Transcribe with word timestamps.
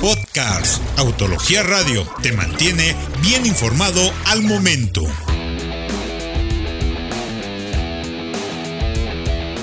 Podcast 0.00 0.82
Autología 0.98 1.62
Radio 1.62 2.06
te 2.22 2.32
mantiene 2.32 2.94
bien 3.22 3.46
informado 3.46 4.12
al 4.26 4.42
momento. 4.42 5.02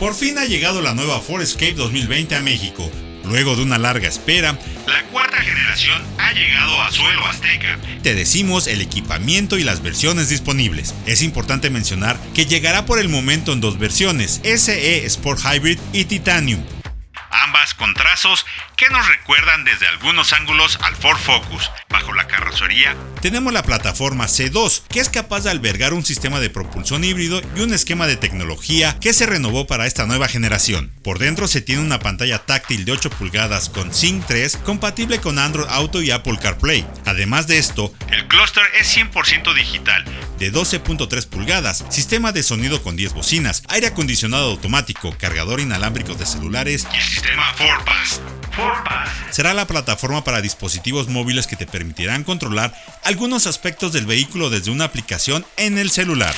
Por 0.00 0.14
fin 0.14 0.38
ha 0.38 0.44
llegado 0.44 0.82
la 0.82 0.94
nueva 0.94 1.20
Ford 1.20 1.42
Escape 1.42 1.74
2020 1.74 2.34
a 2.34 2.40
México. 2.40 2.90
Luego 3.24 3.56
de 3.56 3.62
una 3.62 3.78
larga 3.78 4.08
espera, 4.08 4.58
la 4.86 5.02
cuarta 5.10 5.38
generación 5.38 6.02
ha 6.18 6.32
llegado 6.32 6.82
a 6.82 6.90
suelo 6.90 7.24
azteca. 7.26 7.78
Te 8.02 8.14
decimos 8.14 8.66
el 8.66 8.80
equipamiento 8.80 9.58
y 9.58 9.64
las 9.64 9.82
versiones 9.82 10.28
disponibles. 10.28 10.94
Es 11.06 11.22
importante 11.22 11.70
mencionar 11.70 12.18
que 12.34 12.46
llegará 12.46 12.84
por 12.84 12.98
el 12.98 13.08
momento 13.08 13.52
en 13.52 13.60
dos 13.60 13.78
versiones, 13.78 14.40
SE 14.42 15.06
Sport 15.06 15.40
Hybrid 15.44 15.78
y 15.92 16.04
Titanium 16.04 16.60
con 17.74 17.94
trazos 17.94 18.46
que 18.76 18.88
nos 18.90 19.06
recuerdan 19.06 19.64
desde 19.64 19.86
algunos 19.88 20.32
ángulos 20.32 20.78
al 20.82 20.96
Ford 20.96 21.18
Focus. 21.18 21.70
Bajo 21.88 22.12
la 22.12 22.25
carrocería 22.26 22.96
tenemos 23.26 23.52
la 23.52 23.64
plataforma 23.64 24.26
C2, 24.26 24.82
que 24.88 25.00
es 25.00 25.08
capaz 25.08 25.42
de 25.42 25.50
albergar 25.50 25.94
un 25.94 26.04
sistema 26.04 26.38
de 26.38 26.48
propulsión 26.48 27.02
híbrido 27.02 27.40
y 27.56 27.60
un 27.60 27.74
esquema 27.74 28.06
de 28.06 28.16
tecnología 28.16 28.96
que 29.00 29.12
se 29.12 29.26
renovó 29.26 29.66
para 29.66 29.88
esta 29.88 30.06
nueva 30.06 30.28
generación. 30.28 30.92
Por 31.02 31.18
dentro 31.18 31.48
se 31.48 31.60
tiene 31.60 31.82
una 31.82 31.98
pantalla 31.98 32.38
táctil 32.38 32.84
de 32.84 32.92
8 32.92 33.10
pulgadas 33.10 33.68
con 33.68 33.92
Sync 33.92 34.24
3 34.26 34.58
compatible 34.58 35.18
con 35.18 35.40
Android 35.40 35.66
Auto 35.70 36.02
y 36.02 36.12
Apple 36.12 36.38
CarPlay. 36.40 36.86
Además 37.04 37.48
de 37.48 37.58
esto, 37.58 37.92
el 38.12 38.28
clúster 38.28 38.62
es 38.80 38.96
100% 38.96 39.54
digital, 39.54 40.04
de 40.38 40.52
12.3 40.52 41.26
pulgadas, 41.26 41.84
sistema 41.88 42.30
de 42.30 42.44
sonido 42.44 42.80
con 42.80 42.94
10 42.94 43.14
bocinas, 43.14 43.64
aire 43.68 43.88
acondicionado 43.88 44.50
automático, 44.50 45.16
cargador 45.18 45.58
inalámbrico 45.58 46.14
de 46.14 46.26
celulares 46.26 46.86
y 46.92 46.96
el 46.96 47.02
sistema 47.02 47.52
ForPass. 47.54 48.20
Será 49.30 49.54
la 49.54 49.66
plataforma 49.66 50.24
para 50.24 50.40
dispositivos 50.40 51.08
móviles 51.08 51.46
que 51.46 51.56
te 51.56 51.66
permitirán 51.66 52.24
controlar 52.24 52.72
algunos 53.04 53.46
aspectos 53.46 53.92
del 53.92 54.06
vehículo 54.06 54.50
desde 54.50 54.70
una 54.70 54.84
aplicación 54.84 55.44
en 55.56 55.78
el 55.78 55.90
celular. 55.90 56.34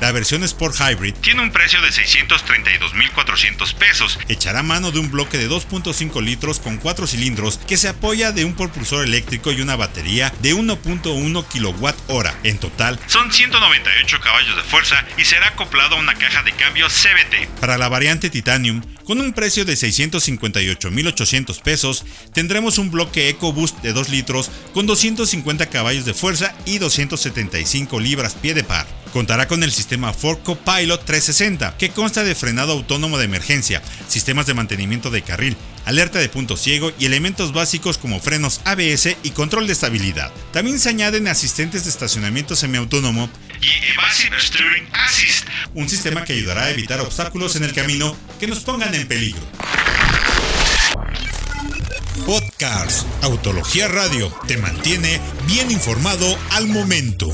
La 0.00 0.12
versión 0.12 0.44
Sport 0.44 0.76
Hybrid 0.78 1.14
tiene 1.14 1.42
un 1.42 1.50
precio 1.50 1.80
de 1.80 1.88
632.400 1.88 3.74
pesos. 3.74 4.18
Echará 4.28 4.62
mano 4.62 4.92
de 4.92 4.98
un 4.98 5.10
bloque 5.10 5.38
de 5.38 5.48
2.5 5.48 6.22
litros 6.22 6.60
con 6.60 6.76
4 6.76 7.06
cilindros 7.06 7.58
que 7.66 7.78
se 7.78 7.88
apoya 7.88 8.32
de 8.32 8.44
un 8.44 8.54
propulsor 8.54 9.04
eléctrico 9.04 9.52
y 9.52 9.62
una 9.62 9.74
batería 9.74 10.32
de 10.42 10.54
1.1 10.54 11.44
kWh. 11.44 12.26
En 12.42 12.58
total, 12.58 12.98
son 13.06 13.32
198 13.32 14.20
caballos 14.20 14.56
de 14.56 14.62
fuerza 14.62 15.02
y 15.16 15.24
será 15.24 15.48
acoplado 15.48 15.96
a 15.96 15.98
una 15.98 16.14
caja 16.14 16.42
de 16.42 16.52
cambio 16.52 16.88
CBT. 16.88 17.60
Para 17.60 17.78
la 17.78 17.88
variante 17.88 18.28
Titanium, 18.28 18.82
con 19.04 19.20
un 19.20 19.32
precio 19.32 19.64
de 19.64 19.74
658.800 19.74 21.62
pesos, 21.62 22.04
tendremos 22.34 22.78
un 22.78 22.90
bloque 22.90 23.28
EcoBoost 23.30 23.80
de 23.80 23.92
2 23.92 24.08
litros 24.10 24.50
con 24.74 24.86
250 24.86 25.66
caballos 25.66 26.04
de 26.04 26.12
fuerza 26.12 26.54
y 26.66 26.78
275 26.78 27.98
libras 28.00 28.34
pie 28.34 28.52
de 28.52 28.64
par. 28.64 28.86
Contará 29.16 29.48
con 29.48 29.62
el 29.62 29.72
sistema 29.72 30.12
Ford 30.12 30.40
Copilot 30.42 31.02
360, 31.02 31.78
que 31.78 31.88
consta 31.88 32.22
de 32.22 32.34
frenado 32.34 32.72
autónomo 32.72 33.16
de 33.16 33.24
emergencia, 33.24 33.82
sistemas 34.08 34.44
de 34.44 34.52
mantenimiento 34.52 35.10
de 35.10 35.22
carril, 35.22 35.56
alerta 35.86 36.18
de 36.18 36.28
punto 36.28 36.54
ciego 36.58 36.92
y 36.98 37.06
elementos 37.06 37.54
básicos 37.54 37.96
como 37.96 38.20
frenos 38.20 38.60
ABS 38.66 39.16
y 39.22 39.30
control 39.30 39.68
de 39.68 39.72
estabilidad. 39.72 40.30
También 40.52 40.78
se 40.78 40.90
añaden 40.90 41.28
asistentes 41.28 41.84
de 41.84 41.90
estacionamiento 41.92 42.56
semiautónomo 42.56 43.30
y 43.62 43.90
Evasive 43.94 44.38
Steering 44.38 44.86
Assist, 44.92 45.46
un 45.72 45.88
sistema 45.88 46.22
que 46.22 46.34
ayudará 46.34 46.64
a 46.64 46.70
evitar 46.70 47.00
obstáculos 47.00 47.56
en 47.56 47.64
el 47.64 47.72
camino 47.72 48.14
que 48.38 48.48
nos 48.48 48.60
pongan 48.60 48.94
en 48.94 49.08
peligro. 49.08 49.40
Podcast 52.26 53.06
Autología 53.22 53.88
Radio 53.88 54.30
te 54.46 54.58
mantiene 54.58 55.22
bien 55.46 55.70
informado 55.70 56.38
al 56.50 56.68
momento. 56.68 57.32